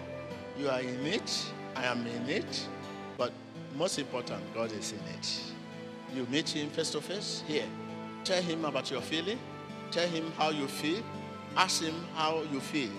you 0.58 0.70
are 0.70 0.80
in 0.80 1.06
it. 1.06 1.46
I 1.76 1.86
am 1.86 2.06
in 2.08 2.30
it. 2.30 2.68
But 3.18 3.32
most 3.76 4.00
important, 4.00 4.42
God 4.54 4.72
is 4.72 4.94
in 4.94 5.00
it. 5.18 5.42
You 6.16 6.26
meet 6.32 6.50
Him 6.50 6.70
face 6.70 6.92
to 6.92 7.02
face 7.02 7.44
here. 7.48 7.66
Tell 8.24 8.42
Him 8.42 8.66
about 8.66 8.90
your 8.92 9.02
feeling. 9.02 9.40
Tell 9.92 10.08
Him 10.08 10.32
how 10.38 10.50
you 10.52 10.68
feel. 10.68 11.04
Ask 11.58 11.82
Him 11.82 12.06
how 12.16 12.44
you 12.52 12.60
feel. 12.60 12.92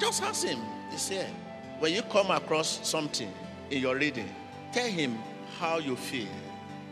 Just 0.00 0.22
ask 0.22 0.46
Him. 0.46 0.58
He's 0.90 1.08
here. 1.08 1.28
When 1.78 1.92
you 1.92 2.02
come 2.02 2.30
across 2.30 2.88
something 2.88 3.30
in 3.70 3.82
your 3.82 3.96
reading, 3.96 4.28
tell 4.72 4.88
Him 4.88 5.18
how 5.58 5.78
you 5.78 5.94
feel. 5.94 6.26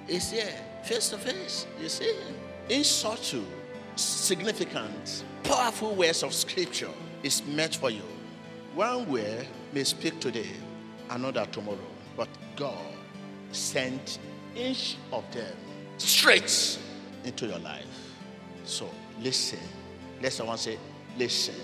He's 0.06 0.30
here, 0.30 0.52
face 0.84 1.08
to 1.08 1.18
face. 1.18 1.66
You 1.80 1.88
see 1.88 2.12
Him. 2.12 2.34
In 2.68 2.84
subtle, 2.84 3.44
significant, 3.96 5.24
powerful 5.42 5.94
words 5.94 6.22
of 6.22 6.34
Scripture 6.34 6.90
is 7.22 7.42
meant 7.46 7.76
for 7.76 7.90
you. 7.90 8.02
One 8.74 9.08
word 9.08 9.46
may 9.72 9.84
speak 9.84 10.20
today, 10.20 10.50
another 11.08 11.46
tomorrow, 11.46 11.78
but 12.14 12.28
God 12.56 12.76
sent 13.52 14.18
each 14.54 14.96
of 15.12 15.24
them 15.32 15.56
straight 15.96 16.78
into 17.24 17.46
your 17.46 17.58
life. 17.60 17.86
So 18.64 18.90
listen. 19.20 19.58
Let 20.22 20.32
someone 20.32 20.56
say, 20.58 20.78
listen. 21.18 21.54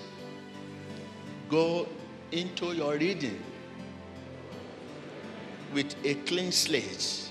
Go 1.49 1.87
into 2.31 2.73
your 2.73 2.97
reading 2.97 3.39
with 5.75 5.95
a 6.05 6.15
clean 6.27 6.53
slate. 6.53 7.31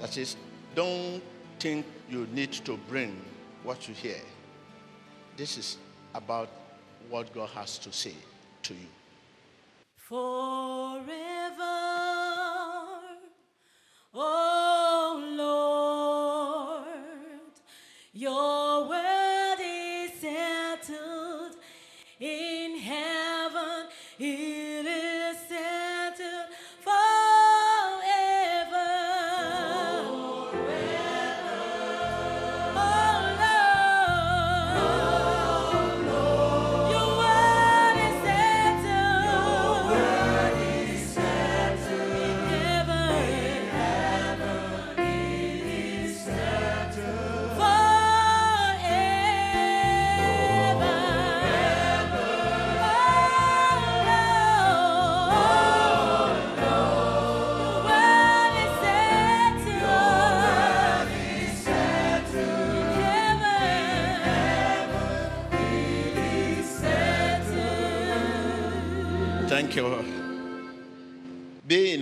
That 0.00 0.16
is, 0.16 0.36
don't 0.74 1.22
think 1.58 1.86
you 2.08 2.26
need 2.32 2.52
to 2.52 2.78
bring 2.88 3.20
what 3.62 3.88
you 3.88 3.94
hear. 3.94 4.20
This 5.36 5.58
is 5.58 5.76
about 6.14 6.48
what 7.08 7.32
God 7.34 7.50
has 7.50 7.78
to 7.78 7.92
say 7.92 8.14
to 8.62 8.74
you. 8.74 8.88
Forever, 9.96 11.00
oh 14.14 14.59
heaven. 24.20 24.49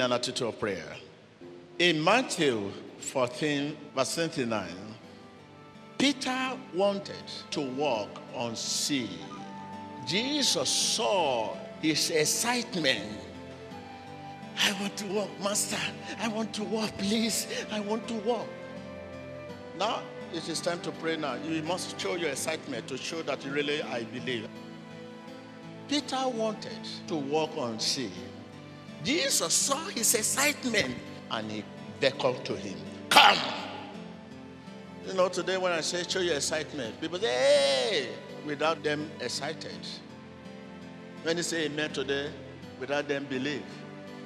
An 0.09 0.15
attitude 0.15 0.49
of 0.49 0.59
prayer. 0.59 0.97
In 1.79 2.03
Matthew 2.03 2.73
14, 2.99 3.77
verse 3.95 4.15
29, 4.15 4.67
Peter 5.99 6.57
wanted 6.73 7.25
to 7.51 7.61
walk 7.61 8.09
on 8.35 8.57
sea. 8.57 9.11
Jesus 10.07 10.71
saw 10.71 11.55
his 11.83 12.09
excitement. 12.09 13.05
I 14.65 14.73
want 14.81 14.97
to 14.97 15.07
walk, 15.09 15.29
Master. 15.43 15.77
I 16.19 16.29
want 16.29 16.55
to 16.55 16.65
walk, 16.65 16.97
please. 16.97 17.47
I 17.71 17.81
want 17.81 18.09
to 18.09 18.15
walk. 18.15 18.49
Now 19.79 20.01
it 20.33 20.49
is 20.49 20.63
time 20.63 20.81
to 20.81 20.91
pray 20.91 21.19
now. 21.19 21.35
You 21.35 21.63
must 21.65 22.01
show 22.01 22.15
your 22.15 22.31
excitement 22.31 22.89
to 22.89 22.97
show 22.97 23.21
that 23.23 23.45
really 23.45 23.83
I 23.83 24.05
believe. 24.05 24.49
Peter 25.87 26.27
wanted 26.29 26.81
to 27.09 27.15
walk 27.15 27.59
on 27.59 27.79
sea. 27.79 28.11
Jesus 29.05 29.53
saw 29.53 29.87
his 29.89 30.15
excitement 30.15 30.95
and 31.31 31.51
he 31.51 31.65
beckoned 32.01 32.45
to 32.45 32.57
him. 32.57 32.79
Come. 33.11 33.39
You 35.07 35.15
know, 35.15 35.29
today 35.29 35.57
when 35.57 35.73
I 35.73 35.81
say 35.81 36.05
show 36.07 36.21
your 36.21 36.35
excitement, 36.35 37.01
people 37.01 37.19
say, 37.19 37.27
hey, 37.29 38.09
without 38.45 38.83
them 38.83 39.11
excited. 39.21 39.79
When 41.23 41.37
you 41.37 41.43
say 41.43 41.67
amen 41.67 41.93
today, 41.93 42.31
without 42.79 43.09
them 43.09 43.25
believe. 43.25 43.65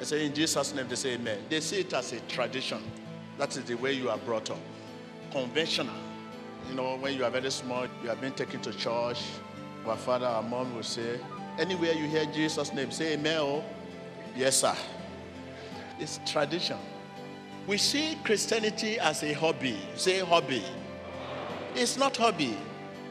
I 0.01 0.05
say 0.05 0.27
in 0.27 0.35
Jesus' 0.35 0.75
name, 0.75 0.89
they 0.89 0.97
say 0.97 1.15
amen. 1.15 1.39
They 1.49 1.61
see 1.61 1.81
it 1.81 1.93
as 1.93 2.13
a 2.13 2.21
tradition. 2.21 2.83
That 3.39 3.57
is 3.57 3.65
the 3.65 3.75
way 3.75 3.93
you 3.93 4.11
are 4.11 4.19
brought 4.19 4.51
up. 4.51 4.59
Conventional. 5.31 5.95
You 6.69 6.75
know, 6.75 6.97
when 6.97 7.15
you 7.17 7.25
are 7.25 7.31
very 7.31 7.51
small, 7.51 7.87
you 8.03 8.09
have 8.09 8.21
been 8.21 8.33
taken 8.33 8.61
to 8.63 8.73
church. 8.73 9.23
Our 9.87 9.97
father, 9.97 10.27
our 10.27 10.43
mom 10.43 10.75
will 10.75 10.83
say, 10.83 11.21
anywhere 11.59 11.93
you 11.93 12.07
hear 12.07 12.25
Jesus' 12.27 12.73
name, 12.73 12.91
say 12.91 13.15
amen. 13.15 13.39
Oh. 13.39 13.65
Yes, 14.37 14.57
sir. 14.61 14.75
It's 15.99 16.21
tradition. 16.27 16.79
We 17.67 17.79
see 17.79 18.19
Christianity 18.25 18.99
as 18.99 19.23
a 19.23 19.33
hobby. 19.35 19.79
Say 19.95 20.21
hobby. 20.21 20.65
It's 21.75 21.97
not 21.97 22.17
hobby. 22.17 22.57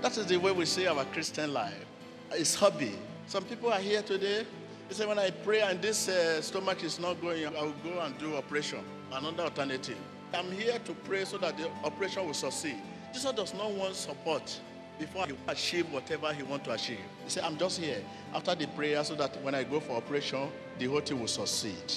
That 0.02 0.18
is 0.18 0.26
the 0.26 0.38
way 0.38 0.52
we 0.52 0.66
see 0.66 0.88
our 0.88 1.06
Christian 1.06 1.54
life. 1.54 1.86
It's 2.32 2.56
hobby. 2.56 2.94
Some 3.28 3.44
people 3.46 3.72
are 3.72 3.80
here 3.80 4.02
today. 4.02 4.46
They 4.90 4.96
say, 4.96 5.06
when 5.06 5.20
I 5.20 5.30
pray 5.30 5.62
and 5.62 5.82
this 5.82 6.10
uh, 6.10 6.42
stomach 6.42 6.84
is 6.84 7.00
not 7.00 7.22
going, 7.22 7.46
I 7.46 7.64
will 7.64 7.76
go 7.84 8.02
and 8.02 8.18
do 8.18 8.36
operation. 8.36 8.84
Another 9.14 9.44
alternative. 9.44 9.98
I'm 10.34 10.52
here 10.52 10.80
to 10.80 10.94
pray 10.94 11.24
so 11.24 11.38
that 11.38 11.58
the 11.58 11.70
operation 11.84 12.26
will 12.26 12.34
succeed. 12.34 12.78
Jesus 13.14 13.32
does 13.34 13.54
not 13.54 13.72
want 13.72 13.96
support 13.96 14.60
before 15.02 15.26
he 15.26 15.34
achieve 15.48 15.92
whatever 15.92 16.32
he 16.32 16.44
want 16.44 16.64
to 16.64 16.72
achieve. 16.72 17.00
He 17.24 17.30
said, 17.32 17.44
I'm 17.44 17.58
just 17.58 17.80
here 17.80 17.98
after 18.36 18.54
the 18.54 18.68
prayer 18.68 19.04
so 19.04 19.16
that 19.16 19.42
when 19.42 19.56
I 19.56 19.64
go 19.64 19.80
for 19.80 19.94
operation, 19.94 20.48
the 20.78 20.86
whole 20.86 21.02
thing 21.02 21.20
will 21.20 21.28
succeed. 21.28 21.92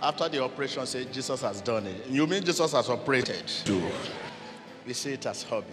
After 0.00 0.28
the 0.28 0.44
operation, 0.44 0.86
say 0.86 1.04
Jesus 1.06 1.42
has 1.42 1.60
done 1.60 1.88
it. 1.88 2.06
You 2.08 2.28
mean 2.28 2.44
Jesus 2.44 2.72
has 2.72 2.88
operated? 2.88 3.42
Do. 3.64 3.82
We 4.86 4.92
see 4.92 5.14
it 5.14 5.26
as 5.26 5.42
hobby. 5.42 5.66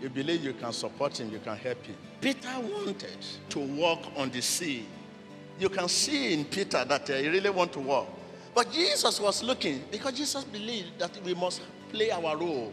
You 0.00 0.08
believe 0.08 0.44
you 0.44 0.52
can 0.52 0.72
support 0.72 1.18
him, 1.18 1.32
you 1.32 1.40
can 1.40 1.56
help 1.56 1.84
him. 1.84 1.96
Peter 2.20 2.60
wanted 2.60 3.18
to 3.48 3.58
walk 3.58 4.04
on 4.16 4.30
the 4.30 4.40
sea. 4.40 4.86
You 5.58 5.68
can 5.68 5.88
see 5.88 6.32
in 6.32 6.44
Peter 6.44 6.84
that 6.84 7.10
uh, 7.10 7.14
he 7.14 7.28
really 7.28 7.50
want 7.50 7.72
to 7.72 7.80
walk. 7.80 8.08
But 8.54 8.70
Jesus 8.70 9.18
was 9.18 9.42
looking 9.42 9.82
because 9.90 10.12
Jesus 10.12 10.44
believed 10.44 10.96
that 11.00 11.10
we 11.24 11.34
must 11.34 11.60
play 11.90 12.12
our 12.12 12.36
role. 12.36 12.72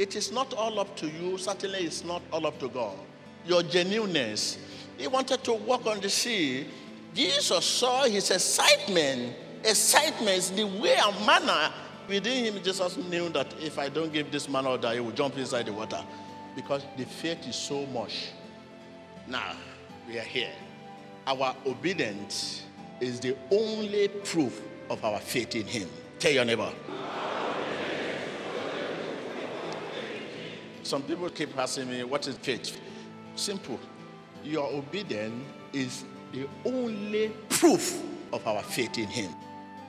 It 0.00 0.16
is 0.16 0.32
not 0.32 0.54
all 0.54 0.80
up 0.80 0.96
to 0.96 1.06
you. 1.06 1.36
Certainly, 1.36 1.80
it's 1.80 2.04
not 2.04 2.22
all 2.32 2.46
up 2.46 2.58
to 2.60 2.68
God. 2.68 2.96
Your 3.44 3.62
genuineness. 3.62 4.56
He 4.96 5.06
wanted 5.06 5.44
to 5.44 5.52
walk 5.52 5.84
on 5.84 6.00
the 6.00 6.08
sea. 6.08 6.66
Jesus 7.14 7.64
saw 7.66 8.04
his 8.04 8.30
excitement. 8.30 9.34
Excitement 9.62 10.38
is 10.38 10.50
the 10.52 10.64
way 10.64 10.96
and 10.96 11.26
manner 11.26 11.70
within 12.08 12.46
him. 12.46 12.62
Jesus 12.62 12.96
knew 12.96 13.28
that 13.28 13.52
if 13.60 13.78
I 13.78 13.90
don't 13.90 14.10
give 14.10 14.32
this 14.32 14.48
man 14.48 14.64
order, 14.64 14.90
he 14.94 15.00
will 15.00 15.12
jump 15.12 15.36
inside 15.36 15.66
the 15.66 15.72
water 15.74 16.02
because 16.56 16.82
the 16.96 17.04
faith 17.04 17.46
is 17.46 17.56
so 17.56 17.84
much. 17.88 18.28
Now, 19.28 19.52
we 20.08 20.18
are 20.18 20.22
here. 20.22 20.52
our 21.26 21.54
obedience 21.66 22.62
is 23.00 23.20
the 23.20 23.36
only 23.50 24.08
proof 24.08 24.62
of 24.88 25.04
our 25.04 25.20
faith 25.20 25.54
in 25.54 25.66
Him. 25.66 25.88
Tell 26.18 26.32
your 26.32 26.44
neighbor. 26.46 26.72
Some 30.90 31.02
people 31.04 31.30
keep 31.30 31.56
asking 31.56 31.88
me, 31.88 32.02
What 32.02 32.26
is 32.26 32.36
faith? 32.38 32.76
Simple. 33.36 33.78
Your 34.42 34.68
obedience 34.72 35.44
is 35.72 36.04
the 36.32 36.48
only 36.64 37.28
proof 37.48 38.02
of 38.32 38.44
our 38.44 38.60
faith 38.64 38.98
in 38.98 39.06
Him. 39.06 39.30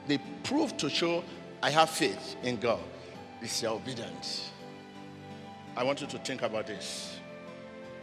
The 0.06 0.20
proof 0.44 0.76
to 0.76 0.88
show 0.88 1.24
I 1.60 1.70
have 1.70 1.90
faith 1.90 2.36
in 2.44 2.60
God 2.60 2.78
is 3.42 3.60
your 3.60 3.72
obedience. 3.72 4.52
I 5.76 5.82
want 5.82 6.00
you 6.02 6.06
to 6.06 6.18
think 6.18 6.42
about 6.42 6.68
this. 6.68 7.16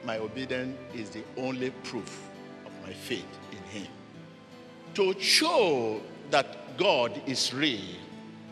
My 0.04 0.18
obedience 0.18 0.78
is 0.94 1.10
the 1.10 1.24
only 1.38 1.70
proof 1.70 2.30
of 2.66 2.72
my 2.86 2.92
faith 2.92 3.40
in 3.54 3.82
Him. 3.82 3.88
To 4.96 5.18
show 5.22 6.02
that 6.32 6.78
God 6.78 7.22
is 7.26 7.54
real 7.54 7.96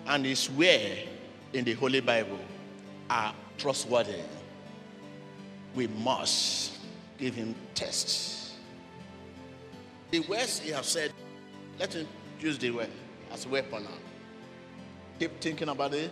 and 0.05 0.25
is 0.25 0.49
where 0.51 0.99
in 1.51 1.65
the 1.65 1.73
Holy 1.73 1.99
Bible 1.99 2.39
are 3.09 3.33
trustworthy, 3.57 4.21
we 5.78 5.88
must 5.88 6.73
give 7.19 7.36
Him 7.36 7.53
tests. 7.75 8.55
The 10.09 10.19
words 10.21 10.59
He 10.59 10.71
has 10.71 10.88
said, 10.88 11.13
let 11.80 11.93
Him 11.93 12.07
use 12.39 12.57
the 12.57 12.71
word 12.71 12.89
as 13.32 13.45
a 13.45 13.49
weapon 13.49 13.84
now. 13.84 13.89
Keep 15.19 15.39
thinking 15.39 15.69
about 15.69 15.93
it. 15.93 16.11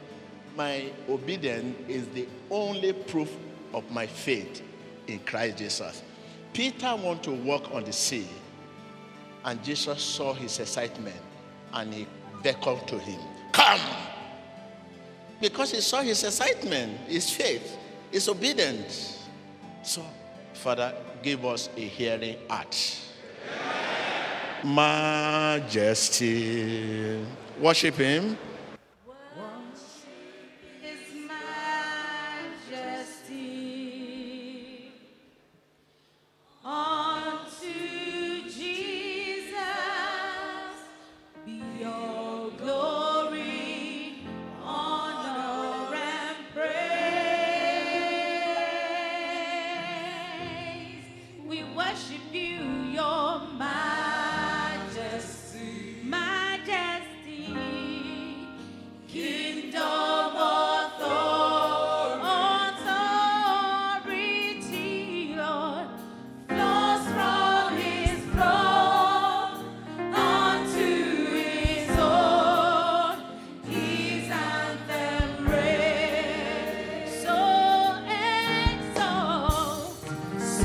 My 0.56 0.86
obedience 1.10 1.76
is 1.90 2.08
the 2.10 2.28
only 2.50 2.94
proof 2.94 3.36
of 3.74 3.90
my 3.92 4.06
faith 4.06 4.62
in 5.08 5.20
Christ 5.20 5.58
Jesus. 5.58 6.04
Peter 6.54 6.96
wanted 6.96 7.24
to 7.24 7.32
walk 7.32 7.74
on 7.74 7.84
the 7.84 7.92
sea, 7.92 8.28
and 9.44 9.62
Jesus 9.64 10.02
saw 10.02 10.34
his 10.34 10.60
excitement 10.60 11.18
and 11.74 11.94
he 11.94 12.08
beckoned 12.42 12.88
to 12.88 12.98
him, 13.00 13.20
Come! 13.52 13.82
Because 15.42 15.72
he 15.72 15.82
saw 15.82 16.02
his 16.02 16.24
excitement, 16.24 16.98
his 17.08 17.30
faith, 17.30 17.78
his 18.12 18.30
obedience. 18.30 19.15
So, 19.86 20.02
Father, 20.54 20.94
give 21.22 21.46
us 21.46 21.70
a 21.78 21.82
hearing 21.82 22.38
heart. 22.50 23.00
Majesty. 24.64 26.34
Worship 27.62 27.94
him. 27.94 28.36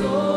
So 0.01 0.30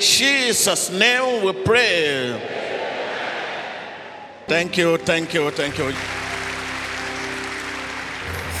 Jesus' 0.00 0.90
name 0.90 1.44
we 1.44 1.52
pray. 1.64 2.40
Thank 4.46 4.78
you, 4.78 4.96
thank 4.98 5.34
you, 5.34 5.50
thank 5.50 5.78
you. 5.78 5.92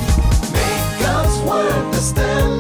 Make 0.52 1.02
God's 1.02 1.38
word 1.50 1.94
the 1.94 2.00
standard. 2.00 2.57